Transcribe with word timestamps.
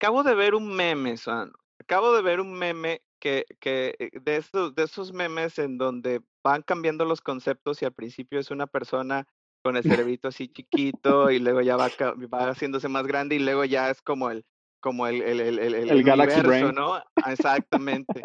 acabo 0.00 0.22
de 0.22 0.34
ver 0.34 0.54
un 0.54 0.68
meme, 0.68 1.16
Suano. 1.16 1.52
Acabo 1.80 2.12
de 2.12 2.22
ver 2.22 2.40
un 2.40 2.52
meme 2.52 3.02
que, 3.20 3.44
que 3.60 3.94
eh, 3.98 4.10
de, 4.20 4.36
esos, 4.36 4.74
de 4.74 4.84
esos 4.84 5.12
memes 5.12 5.58
en 5.58 5.78
donde 5.78 6.20
van 6.44 6.62
cambiando 6.62 7.04
los 7.04 7.20
conceptos 7.20 7.82
y 7.82 7.84
al 7.84 7.92
principio 7.92 8.38
es 8.38 8.50
una 8.50 8.66
persona 8.66 9.26
con 9.62 9.76
el 9.76 9.82
cerebrito 10.08 10.28
así 10.28 10.48
chiquito 10.48 11.30
y 11.30 11.38
luego 11.40 11.60
ya 11.60 11.76
va, 11.76 11.88
va 12.32 12.50
haciéndose 12.50 12.88
más 12.88 13.06
grande 13.06 13.36
y 13.36 13.40
luego 13.40 13.64
ya 13.64 13.90
es 13.90 14.00
como 14.02 14.30
el 14.30 14.44
como 14.80 15.08
el, 15.08 15.22
el, 15.22 15.40
el, 15.40 15.58
el, 15.58 15.74
el 15.74 16.02
Galaxy 16.04 16.40
Brain. 16.40 16.72
¿no? 16.72 17.02
Ah, 17.16 17.32
Exactamente. 17.32 18.22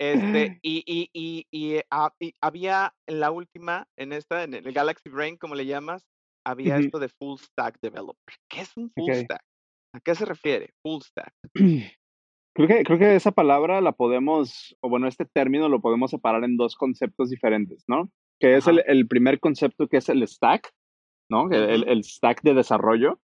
Este, 0.00 0.58
y, 0.62 0.82
y, 0.84 1.08
y, 1.12 1.46
y, 1.52 1.80
ah, 1.90 2.12
y 2.18 2.34
había 2.40 2.92
en 3.06 3.20
la 3.20 3.30
última, 3.30 3.86
en 3.96 4.12
esta, 4.12 4.42
en 4.42 4.54
el 4.54 4.72
Galaxy 4.72 5.08
Brain, 5.08 5.36
como 5.36 5.54
le 5.54 5.66
llamas, 5.66 6.04
había 6.44 6.78
esto 6.78 6.98
de 6.98 7.08
Full 7.08 7.38
Stack 7.38 7.78
Developer. 7.80 8.34
¿Qué 8.48 8.62
es 8.62 8.76
un 8.76 8.90
Full. 8.90 9.14
Stack? 9.14 9.42
¿A 9.94 10.00
qué 10.00 10.14
se 10.14 10.24
refiere? 10.24 10.74
Full 10.82 11.00
Stack. 11.02 11.32
Creo 11.54 12.68
que, 12.68 12.84
creo 12.84 12.98
que 12.98 13.16
esa 13.16 13.32
palabra 13.32 13.80
la 13.80 13.92
podemos, 13.92 14.76
o 14.80 14.88
bueno, 14.88 15.08
este 15.08 15.24
término 15.24 15.68
lo 15.68 15.80
podemos 15.80 16.10
separar 16.10 16.44
en 16.44 16.56
dos 16.56 16.76
conceptos 16.76 17.30
diferentes, 17.30 17.84
¿no? 17.88 18.10
Que 18.40 18.56
es 18.56 18.66
el, 18.66 18.82
el 18.86 19.08
primer 19.08 19.40
concepto 19.40 19.88
que 19.88 19.96
es 19.96 20.08
el 20.08 20.26
stack, 20.26 20.72
¿no? 21.30 21.50
El, 21.50 21.88
el- 21.88 22.04
stack 22.04 22.42
de 22.42 22.54
desarrollo. 22.54 23.20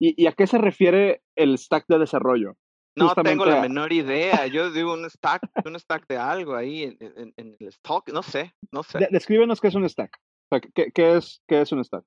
¿Y, 0.00 0.20
y 0.22 0.26
a 0.26 0.32
qué 0.32 0.46
se 0.46 0.58
refiere 0.58 1.22
el 1.36 1.56
stack 1.56 1.86
de 1.88 1.98
desarrollo? 1.98 2.56
No 2.96 3.06
Justamente 3.06 3.32
tengo 3.32 3.46
la 3.46 3.58
a- 3.58 3.62
menor 3.62 3.92
idea. 3.92 4.46
Yo 4.48 4.70
digo 4.70 4.92
un 4.92 5.08
stack, 5.08 5.42
un 5.64 5.78
stack 5.78 6.06
de 6.06 6.16
algo 6.18 6.54
ahí 6.54 6.82
en, 6.84 6.96
en, 7.00 7.32
en 7.36 7.56
el 7.58 7.68
stock. 7.68 8.08
No 8.12 8.22
sé, 8.22 8.52
no 8.72 8.82
sé. 8.82 8.98
de- 8.98 9.08
descríbenos 9.10 9.60
qué 9.60 9.68
es 9.68 9.74
un 9.74 9.88
stack. 9.88 10.16
O 10.50 10.56
sea, 10.58 10.60
¿qué, 10.74 10.90
qué 10.92 11.16
es, 11.16 11.42
¿qué 11.48 11.60
es 11.62 11.72
un 11.72 11.82
stack? 11.84 12.04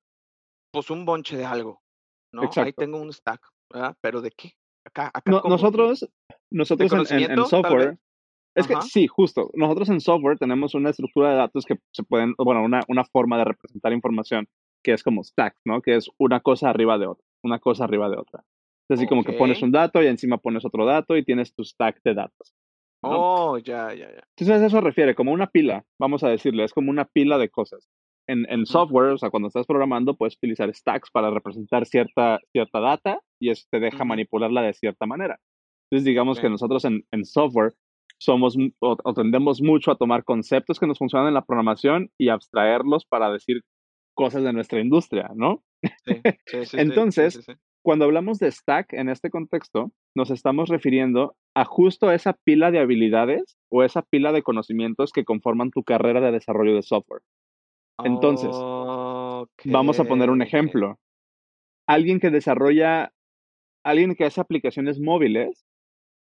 Pues 0.72 0.90
un 0.92 1.06
bonche 1.06 1.38
de 1.38 1.46
algo, 1.46 1.82
¿no? 2.34 2.42
Ahí 2.42 2.48
Exacto. 2.48 2.74
tengo 2.82 2.98
un 3.02 3.12
stack, 3.12 3.42
¿verdad? 3.72 3.96
Pero 4.02 4.22
¿de 4.22 4.32
qué? 4.32 4.54
Acá, 4.86 5.12
acá 5.14 5.42
nosotros, 5.44 6.10
nosotros 6.50 7.12
en- 7.12 7.46
software, 7.46 7.98
es 8.56 8.68
que 8.68 8.82
sí, 8.82 9.06
justo, 9.08 9.52
nosotros 9.54 9.90
en 9.90 10.00
software 10.00 10.38
tenemos 10.38 10.74
una 10.74 10.90
estructura 10.90 11.32
de 11.32 11.36
datos 11.38 11.66
que 11.66 11.78
se 11.92 12.04
pueden, 12.04 12.34
bueno, 12.38 12.64
una, 12.64 12.82
una 12.88 13.04
forma 13.04 13.38
de 13.38 13.44
representar 13.44 13.94
información 13.94 14.48
que 14.84 14.94
es 14.94 15.04
como 15.04 15.24
stacks, 15.24 15.60
¿no? 15.66 15.82
Que 15.82 15.96
es 15.96 16.10
una 16.18 16.40
cosa 16.40 16.70
arriba 16.70 16.98
de 16.98 17.08
otra, 17.08 17.26
una 17.44 17.60
cosa 17.60 17.84
arriba 17.84 18.10
de 18.10 18.18
otra. 18.18 18.44
Es 18.90 18.98
así 18.98 19.08
como 19.08 19.24
que 19.24 19.34
pones 19.34 19.62
un 19.62 19.72
dato 19.72 20.02
y 20.02 20.08
encima 20.08 20.38
pones 20.38 20.64
otro 20.64 20.86
dato 20.86 21.18
y 21.18 21.26
tienes 21.26 21.54
tu 21.54 21.64
stack 21.64 22.02
de 22.04 22.14
datos. 22.14 22.56
¿no? 23.04 23.10
Oh, 23.12 23.58
ya, 23.58 23.94
ya, 23.94 24.10
ya. 24.10 24.24
Entonces 24.38 24.62
eso 24.64 24.80
refiere 24.82 25.14
como 25.14 25.34
una 25.34 25.48
pila, 25.48 25.86
vamos 26.00 26.24
a 26.24 26.30
decirle, 26.30 26.64
es 26.64 26.74
como 26.74 26.90
una 26.90 27.06
pila 27.06 27.38
de 27.38 27.50
cosas. 27.50 27.90
En, 28.28 28.46
en 28.50 28.66
software, 28.66 29.12
o 29.12 29.18
sea, 29.18 29.30
cuando 29.30 29.48
estás 29.48 29.68
programando, 29.68 30.16
puedes 30.16 30.36
utilizar 30.36 30.74
stacks 30.74 31.12
para 31.12 31.30
representar 31.30 31.86
cierta, 31.86 32.40
cierta 32.52 32.80
data 32.80 33.22
y 33.40 33.50
eso 33.50 33.66
te 33.70 33.80
deja 33.80 34.04
manipularla 34.06 34.62
de 34.62 34.74
cierta 34.74 35.06
manera. 35.06 35.40
Entonces, 35.90 36.06
digamos 36.06 36.40
que 36.40 36.50
nosotros 36.50 36.84
en, 36.86 37.06
en 37.12 37.26
software 37.26 37.74
somos 38.20 38.58
o, 38.80 38.98
o 39.04 39.14
tendemos 39.14 39.62
mucho 39.62 39.92
a 39.92 39.98
tomar 39.98 40.24
conceptos 40.24 40.80
que 40.80 40.88
nos 40.88 40.98
funcionan 40.98 41.28
en 41.30 41.34
la 41.34 41.46
programación 41.46 42.12
y 42.18 42.30
abstraerlos 42.30 43.06
para 43.06 43.32
decir 43.32 43.62
cosas 44.16 44.44
de 44.44 44.52
nuestra 44.52 44.82
industria, 44.82 45.32
¿no? 45.36 45.64
Sí, 45.82 45.90
sí, 46.06 46.14
sí, 46.24 46.58
sí, 46.58 46.66
sí, 46.66 46.78
Entonces. 46.80 47.46
Cuando 47.84 48.04
hablamos 48.04 48.38
de 48.40 48.52
stack 48.52 48.92
en 48.92 49.08
este 49.08 49.30
contexto, 49.30 49.94
nos 50.14 50.30
estamos 50.30 50.68
refiriendo 50.68 51.38
a 51.56 51.64
justo 51.64 52.12
esa 52.12 52.34
pila 52.34 52.70
de 52.70 52.80
habilidades 52.80 53.58
o 53.72 53.82
esa 53.82 54.02
pila 54.02 54.34
de 54.34 54.44
conocimientos 54.44 55.14
que 55.14 55.24
conforman 55.24 55.72
tu 55.72 55.86
carrera 55.86 56.20
de 56.20 56.34
desarrollo 56.34 56.76
de 56.76 56.82
software. 56.82 57.22
Entonces, 58.04 58.50
vamos 59.64 60.02
a 60.02 60.04
poner 60.04 60.30
un 60.32 60.42
ejemplo. 60.42 61.00
Alguien 61.88 62.20
que 62.20 62.30
desarrolla, 62.30 63.14
alguien 63.90 64.16
que 64.16 64.26
hace 64.26 64.42
aplicaciones 64.42 65.00
móviles, 65.00 65.66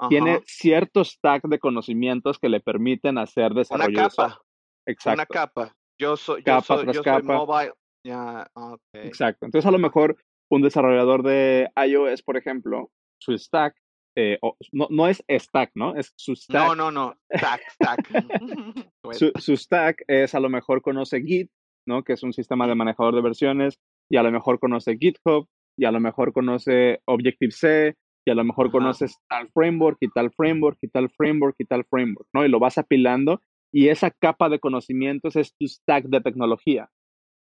tiene 0.09 0.33
Ajá. 0.33 0.43
cierto 0.47 1.05
stack 1.05 1.45
de 1.49 1.59
conocimientos 1.59 2.39
que 2.39 2.49
le 2.49 2.61
permiten 2.61 3.17
hacer 3.19 3.53
Una 3.53 3.61
desarrollo 3.61 3.89
de 3.89 3.95
capa, 3.95 4.11
software. 4.11 4.31
una 4.37 4.93
Exacto, 4.93 5.33
capa. 5.33 5.73
Yo 6.01 6.17
soy, 6.17 6.41
yo 6.41 6.45
capa 6.45 6.63
soy, 6.63 6.83
tras 6.85 6.97
yo 6.97 7.03
soy 7.03 7.13
capa. 7.23 7.23
mobile. 7.37 7.73
Ya, 8.07 8.47
ok. 8.55 8.81
Exacto. 8.95 9.47
Entonces, 9.47 9.67
a 9.67 9.71
lo 9.71 9.79
mejor 9.79 10.17
un 10.51 10.63
desarrollador 10.63 11.23
de 11.23 11.71
iOS, 11.87 12.23
por 12.23 12.37
ejemplo, 12.37 12.91
su 13.23 13.39
stack, 13.39 13.77
eh, 14.17 14.39
o- 14.43 14.57
no, 14.73 14.89
no 14.91 15.09
es 15.09 15.25
stack, 15.31 15.71
¿no? 15.75 15.95
Es 15.97 16.13
su 16.17 16.35
stack. 16.37 16.67
No, 16.69 16.75
no, 16.75 16.91
no. 16.91 17.15
Stack, 17.33 17.63
stack. 17.71 18.09
Pues, 19.03 19.19
Su, 19.19 19.33
su 19.39 19.57
stack 19.57 20.03
es 20.09 20.35
a 20.35 20.41
lo 20.41 20.49
mejor 20.49 20.81
conoce 20.83 21.21
Git, 21.23 21.51
¿no? 21.87 22.03
Que 22.03 22.15
es 22.15 22.23
un 22.23 22.33
sistema 22.33 22.67
de 22.67 22.75
manejador 22.75 23.15
de 23.15 23.21
versiones, 23.23 23.79
y 24.11 24.17
a 24.17 24.23
lo 24.23 24.33
mejor 24.33 24.59
conoce 24.59 24.97
GitHub, 24.99 25.47
y 25.77 25.85
a 25.85 25.93
lo 25.93 26.01
mejor 26.01 26.33
conoce 26.33 27.01
Objective-C, 27.07 27.95
y 28.27 28.31
a 28.31 28.35
lo 28.35 28.45
mejor 28.45 28.67
Ajá. 28.67 28.73
conoces 28.73 29.19
tal 29.29 29.49
framework, 29.53 29.99
y 30.01 30.09
tal 30.09 30.33
framework, 30.33 30.79
y 30.81 30.89
tal 30.89 31.11
framework, 31.11 31.57
y 31.59 31.65
tal 31.65 31.85
framework, 31.85 32.29
¿no? 32.33 32.45
Y 32.45 32.49
lo 32.49 32.59
vas 32.59 32.79
apilando, 32.79 33.41
y 33.73 33.89
esa 33.89 34.11
capa 34.11 34.49
de 34.49 34.61
conocimientos 34.61 35.37
es 35.37 35.55
tu 35.57 35.67
stack 35.67 36.07
de 36.07 36.21
tecnología 36.21 36.89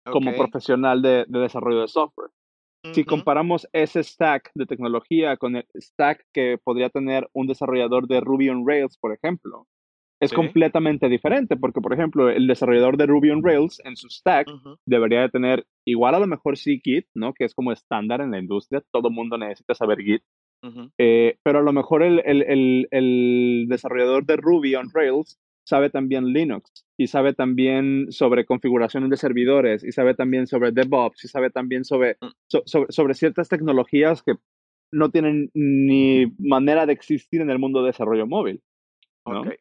como 0.10 0.36
profesional 0.36 1.02
de, 1.02 1.26
de 1.28 1.40
desarrollo 1.40 1.82
de 1.82 1.88
software. 1.88 2.32
Si 2.94 3.06
comparamos 3.06 3.68
ese 3.74 4.02
stack 4.02 4.50
de 4.56 4.66
tecnología 4.66 5.38
con 5.38 5.56
el 5.56 5.68
stack 5.76 6.26
que 6.34 6.58
podría 6.64 6.90
tener 6.90 7.30
un 7.32 7.46
desarrollador 7.46 8.08
de 8.08 8.22
Ruby 8.22 8.50
on 8.50 8.68
Rails, 8.68 8.98
por 8.98 9.14
ejemplo, 9.14 9.68
es 10.22 10.30
Sí. 10.30 10.36
completamente 10.36 11.10
diferente, 11.10 11.58
porque, 11.58 11.82
por 11.82 11.94
ejemplo, 11.94 12.30
el 12.30 12.48
desarrollador 12.48 12.96
de 12.96 13.08
Ruby 13.08 13.32
on 13.32 13.44
Rails 13.44 13.82
en 13.84 13.96
su 13.98 14.08
stack 14.10 14.48
debería 14.86 15.22
de 15.22 15.30
tener 15.30 15.66
igual 15.86 16.16
a 16.16 16.20
lo 16.20 16.28
mejor 16.28 16.58
sí 16.58 16.80
Git, 16.84 17.08
¿no? 17.16 17.34
Que 17.34 17.46
es 17.46 17.54
como 17.56 17.72
estándar 17.72 18.22
en 18.22 18.32
la 18.32 18.40
industria, 18.40 18.84
todo 18.92 19.10
mundo 19.10 19.38
necesita 19.38 19.74
saber 19.74 20.00
Git, 20.00 20.22
eh, 21.00 21.38
pero 21.44 21.60
a 21.60 21.64
lo 21.64 21.74
mejor 21.74 22.04
el, 22.04 22.22
el- 22.26 22.44
el- 22.44 22.88
el 22.92 23.66
desarrollador 23.68 24.26
de 24.26 24.38
Ruby 24.38 24.76
on 24.76 24.90
Rails 24.94 25.40
sabe 25.68 25.90
también 25.90 26.26
Linux 26.34 26.86
y 27.00 27.08
sabe 27.08 27.34
también 27.34 28.12
sobre 28.12 28.46
configuración 28.46 29.10
de 29.10 29.18
servidores 29.18 29.84
y 29.84 29.92
sabe 29.92 30.14
también 30.14 30.46
sobre 30.48 30.72
DevOps 30.72 31.24
y 31.26 31.28
sabe 31.28 31.50
también 31.50 31.84
sobre, 31.84 32.18
Mm. 32.22 32.28
so- 32.48 32.64
sobre, 32.66 32.92
sobre 32.92 33.14
ciertas 33.16 33.48
tecnologías 33.50 34.22
que 34.24 34.34
no 34.94 35.10
tienen 35.10 35.50
ni 35.54 36.26
manera 36.38 36.86
de 36.86 36.94
existir 36.94 37.42
en 37.42 37.50
el 37.50 37.60
mundo 37.60 37.82
de 37.82 37.88
desarrollo 37.88 38.28
móvil, 38.28 38.62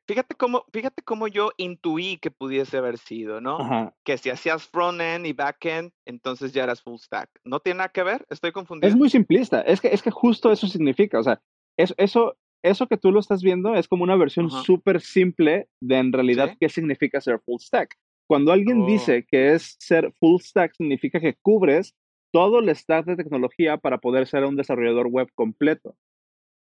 Fíjate 0.07 0.35
cómo, 0.37 0.65
fíjate 0.73 1.03
cómo 1.03 1.29
yo 1.29 1.51
intuí 1.59 2.17
que 2.19 2.31
pudiese 2.31 2.79
haber 2.79 2.99
sido, 2.99 3.41
¿no? 3.41 3.61
Ajá. 3.61 3.95
Que 4.05 4.17
si 4.19 4.31
hacías 4.31 4.67
front-end 4.67 5.27
y 5.27 5.33
back-end, 5.33 5.93
entonces 6.07 6.53
ya 6.53 6.65
eras 6.65 6.83
full 6.83 6.97
stack. 6.99 7.29
¿No 7.45 7.61
tiene 7.61 7.79
nada 7.79 7.91
que 7.91 8.03
ver? 8.03 8.27
¿Estoy 8.31 8.49
Es 8.49 8.55
confundido? 8.55 8.97
muy 8.97 9.11
simplista, 9.11 9.61
es 9.63 9.81
que, 9.81 9.89
es 9.89 10.03
que 10.03 10.11
justo 10.11 10.51
eso 10.51 10.67
significa, 10.67 11.19
o 11.19 11.23
sea, 11.23 11.41
es- 11.79 11.95
eso, 11.99 12.37
eso 12.63 12.87
que 12.87 12.97
tú 12.97 13.13
lo 13.13 13.21
estás 13.21 13.43
viendo 13.43 13.75
es 13.75 13.87
como 13.87 14.03
una 14.05 14.17
versión 14.17 14.51
súper 14.51 15.01
simple 15.01 15.69
de 15.81 15.99
en 15.99 16.13
realidad 16.13 16.51
Sí. 16.53 16.57
qué 16.61 16.69
significa 16.69 17.21
ser 17.21 17.39
full 17.41 17.61
stack. 17.61 17.97
Cuando 18.29 18.53
alguien 18.53 18.83
Oh. 18.83 18.87
dice 18.87 19.27
que 19.27 19.53
es 19.55 19.77
ser 19.79 20.13
full 20.19 20.41
stack, 20.41 20.75
significa 20.75 21.21
que 21.21 21.35
cubres 21.43 21.95
todo 22.33 22.61
el 22.61 22.75
stack 22.75 23.05
de 23.07 23.17
tecnología 23.17 23.77
para 23.77 23.99
poder 23.99 24.27
ser 24.27 24.45
un 24.45 24.57
desarrollador 24.57 25.09
web 25.09 25.29
completo, 25.35 25.97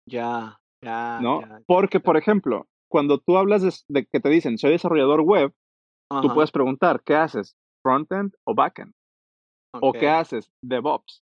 Ya, 0.07 0.61
ya, 0.83 1.19
¿no? 1.23 1.41
ya, 1.41 1.49
ya, 1.49 1.61
Porque, 1.67 2.01
por 2.01 2.17
ejemplo, 2.19 2.69
cuando 2.95 3.19
tú 3.19 3.37
hablas 3.37 3.61
de, 3.61 3.75
de 3.89 4.07
que 4.07 4.21
te 4.21 4.29
dicen 4.29 4.57
soy 4.57 4.71
desarrollador 4.71 5.23
web, 5.23 5.53
tú 6.23 6.33
puedes 6.33 6.53
preguntar, 6.53 7.03
¿qué 7.05 7.17
haces? 7.17 7.57
¿Frontend 7.83 8.35
o 8.45 8.55
backend? 8.55 8.95
¿O 9.73 9.93
qué 9.93 10.09
haces? 10.09 10.49
DevOps. 10.63 11.25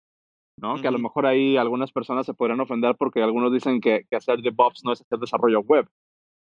¿no? 0.57 0.81
Que 0.81 0.87
a 0.87 0.91
lo 0.91 0.97
mejor 0.97 1.27
ahí 1.27 1.57
algunas 1.57 1.91
personas 1.91 2.25
se 2.25 2.33
podrían 2.33 2.59
ofender 2.59 2.95
porque 2.97 3.21
algunos 3.21 3.53
dicen 3.53 3.81
que, 3.81 4.07
que 4.09 4.15
hacer 4.15 4.41
DevOps 4.41 4.83
no 4.83 4.93
es 4.93 5.01
hacer 5.01 5.19
desarrollo 5.19 5.59
web. 5.59 5.87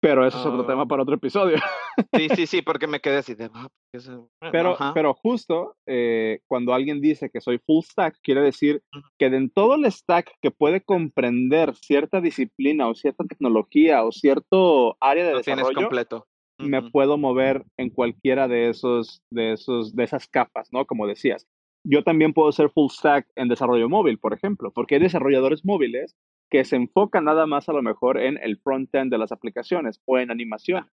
Pero 0.01 0.25
eso 0.27 0.39
es 0.39 0.47
otro 0.47 0.61
Oh. 0.63 0.67
tema 0.67 0.87
para 0.87 1.03
otro 1.03 1.15
episodio. 1.17 1.57
Sí, 2.15 2.29
sí, 2.37 2.47
sí, 2.47 2.63
porque 2.63 2.87
me 2.87 3.01
quedé 3.01 3.17
así 3.17 3.35
de. 3.35 3.51
"Ah, 3.53 3.67
¿qué 3.93 3.99
es 3.99 4.05
eso?". 4.05 4.29
Bueno, 4.41 4.53
Pero, 4.53 4.71
ajá. 4.75 4.93
pero 4.95 5.15
justo 5.15 5.75
eh, 5.87 6.39
cuando 6.47 6.73
alguien 6.73 7.01
dice 7.01 7.29
que 7.29 7.41
soy 7.41 7.59
full 7.59 7.83
stack, 7.83 8.17
quiere 8.23 8.41
decir 8.41 8.83
que 9.19 9.31
de 9.31 9.37
en 9.37 9.51
todo 9.51 9.75
el 9.75 9.91
stack 9.91 10.31
que 10.41 10.53
puede 10.53 10.81
comprender 10.81 11.75
cierta 11.75 12.21
disciplina 12.21 12.89
o 12.89 12.95
cierta 12.95 13.25
tecnología 13.25 14.05
o 14.05 14.13
cierto 14.13 14.97
área 15.01 15.25
de 15.27 15.33
Lo 15.33 15.41
tienes 15.41 15.65
desarrollo, 15.67 15.89
completo. 15.89 16.27
me 16.61 16.89
puedo 16.91 17.19
mover 17.19 17.65
en 17.77 17.91
cualquiera 17.91 18.47
de 18.47 18.69
esos, 18.69 19.21
de 19.31 19.55
esos, 19.55 19.95
de 19.97 20.05
esas 20.05 20.29
capas, 20.29 20.69
¿no? 20.73 20.87
Como 20.87 21.07
decías. 21.09 21.47
Yo 21.91 22.05
también 22.05 22.35
puedo 22.35 22.53
ser 22.53 22.69
full 22.69 22.91
stack 22.91 23.29
en 23.35 23.49
desarrollo 23.49 23.89
móvil, 23.89 24.19
por 24.19 24.35
ejemplo, 24.35 24.71
porque 24.75 24.97
hay 24.97 25.01
desarrolladores 25.01 25.65
móviles 25.65 26.15
que 26.51 26.63
se 26.67 26.77
enfocan 26.77 27.25
nada 27.25 27.47
más 27.47 27.71
a 27.71 27.73
lo 27.73 27.83
mejor 27.83 28.21
en 28.21 28.39
el 28.43 28.59
front-end 28.59 29.11
de 29.11 29.17
las 29.17 29.33
aplicaciones 29.33 30.03
o 30.05 30.19
en 30.19 30.31
animación. 30.31 30.91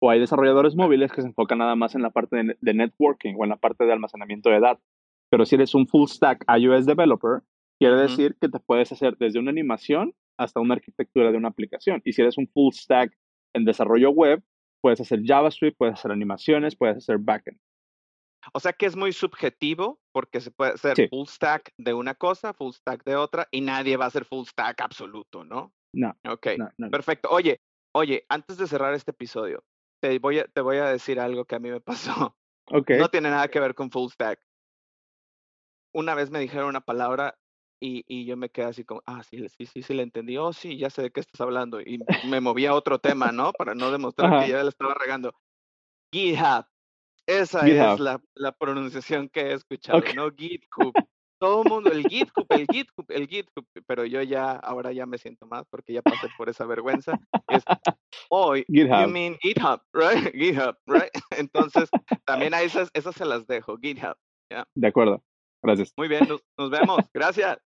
O 0.00 0.10
hay 0.10 0.18
desarrolladores 0.18 0.74
móviles 0.74 1.12
que 1.12 1.22
se 1.22 1.28
enfocan 1.28 1.58
nada 1.58 1.76
más 1.76 1.94
en 1.94 2.02
la 2.02 2.10
parte 2.10 2.34
de, 2.34 2.56
de 2.60 2.74
networking 2.74 3.34
o 3.38 3.44
en 3.44 3.50
la 3.50 3.58
parte 3.58 3.84
de 3.84 3.92
almacenamiento 3.92 4.50
de 4.50 4.58
datos. 4.58 4.84
Pero 5.30 5.46
si 5.46 5.54
eres 5.54 5.72
un 5.72 5.86
full 5.86 6.08
stack 6.08 6.44
iOS 6.58 6.84
developer, 6.84 7.42
quiere 7.78 7.94
decir 7.94 8.36
que 8.40 8.48
te 8.48 8.58
puedes 8.58 8.90
hacer 8.90 9.16
desde 9.16 9.38
una 9.38 9.52
animación 9.52 10.14
hasta 10.36 10.58
una 10.58 10.74
arquitectura 10.74 11.30
de 11.30 11.38
una 11.38 11.48
aplicación. 11.48 12.02
Y 12.04 12.12
si 12.12 12.22
eres 12.22 12.38
un 12.38 12.48
full 12.48 12.72
stack 12.72 13.16
en 13.54 13.64
desarrollo 13.64 14.10
web, 14.10 14.42
puedes 14.80 15.00
hacer 15.00 15.22
JavaScript, 15.24 15.78
puedes 15.78 15.94
hacer 15.94 16.10
animaciones, 16.10 16.74
puedes 16.74 16.96
hacer 16.96 17.18
backend. 17.18 17.60
O 18.52 18.60
sea 18.60 18.72
que 18.72 18.86
es 18.86 18.96
muy 18.96 19.12
subjetivo 19.12 20.00
porque 20.12 20.40
se 20.40 20.50
puede 20.50 20.76
Sí. 20.94 21.08
full 21.08 21.26
stack 21.26 21.72
de 21.78 21.94
una 21.94 22.14
cosa, 22.14 22.52
full 22.52 22.72
stack 22.72 23.04
de 23.04 23.16
otra, 23.16 23.48
y 23.50 23.60
nadie 23.60 23.96
va 23.96 24.06
a 24.06 24.10
ser 24.10 24.24
full 24.24 24.44
stack 24.46 24.80
absoluto, 24.80 25.44
¿no? 25.44 25.72
No. 25.92 26.16
Ok, 26.28 26.48
no, 26.58 26.68
no. 26.78 26.90
perfecto. 26.90 27.28
Oye, 27.30 27.60
oye, 27.92 28.24
antes 28.28 28.56
de 28.56 28.66
cerrar 28.66 28.94
este 28.94 29.12
episodio, 29.12 29.64
te 30.02 30.18
voy 30.18 30.40
a, 30.40 30.44
te 30.46 30.60
voy 30.60 30.76
a 30.76 30.86
decir 30.86 31.18
algo 31.20 31.44
que 31.44 31.54
a 31.54 31.60
mí 31.60 31.70
me 31.70 31.80
pasó. 31.80 32.36
Ok. 32.66 32.92
No 32.98 33.10
tiene 33.10 33.28
nada 33.28 33.48
que 33.48 33.60
ver 33.60 33.74
con 33.74 33.90
full 33.90 34.08
stack. 34.10 34.40
Una 35.94 36.14
vez 36.14 36.30
me 36.30 36.40
dijeron 36.40 36.68
una 36.68 36.80
palabra 36.80 37.38
y, 37.78 38.04
y 38.08 38.24
yo 38.24 38.38
me 38.38 38.48
quedé 38.48 38.66
así 38.66 38.84
como, 38.84 39.02
ah, 39.04 39.22
sí, 39.22 39.46
sí, 39.50 39.66
sí, 39.66 39.82
sí, 39.82 39.92
le 39.92 40.02
entendí. 40.02 40.38
Oh, 40.38 40.52
sí, 40.54 40.78
ya 40.78 40.88
sé 40.88 41.02
de 41.02 41.10
qué 41.10 41.20
estás 41.20 41.42
hablando. 41.42 41.80
Y 41.82 42.02
me 42.26 42.40
moví 42.40 42.64
a 42.64 42.72
otro 42.74 42.98
tema, 42.98 43.32
¿no? 43.32 43.52
Para 43.52 43.74
no 43.74 43.90
demostrar 43.90 44.32
Ajá. 44.32 44.44
que 44.46 44.52
ya 44.52 44.62
le 44.62 44.70
estaba 44.70 44.94
regando. 44.94 45.34
GitHub. 46.10 46.64
Esa 47.26 47.64
GitHub. 47.64 47.94
es 47.94 48.00
la, 48.00 48.20
la 48.34 48.52
pronunciación 48.52 49.28
que 49.28 49.40
he 49.40 49.52
escuchado, 49.54 50.02
no 50.14 50.30
GitHub. 50.36 50.92
Todo 51.40 51.62
el 51.62 51.68
mundo, 51.68 51.90
el 51.90 52.04
GitHub, 52.04 52.46
el 52.50 52.66
GitHub, 52.66 53.04
el 53.08 53.26
GitHub, 53.26 53.66
pero 53.86 54.04
yo 54.04 54.22
ya, 54.22 54.52
ahora 54.52 54.92
ya 54.92 55.04
me 55.04 55.18
siento 55.18 55.46
más 55.46 55.64
porque 55.68 55.92
ya 55.92 56.00
pasé 56.00 56.28
por 56.38 56.48
esa 56.48 56.64
vergüenza. 56.64 57.18
Es, 57.48 57.64
oh, 58.30 58.54
you 58.56 58.64
GitHub. 58.68 59.08
mean 59.10 59.36
GitHub, 59.42 59.80
right? 59.92 60.32
GitHub, 60.34 60.76
right? 60.86 61.10
Entonces, 61.36 61.90
también 62.24 62.54
a 62.54 62.62
esas, 62.62 62.88
esas 62.94 63.14
se 63.14 63.24
las 63.24 63.46
dejo, 63.46 63.76
GitHub. 63.78 64.16
De 64.74 64.86
acuerdo. 64.86 65.22
Gracias. 65.62 65.92
Muy 65.96 66.08
bien, 66.08 66.28
nos, 66.28 66.42
nos 66.56 66.70
vemos. 66.70 67.00
Gracias. 67.12 67.58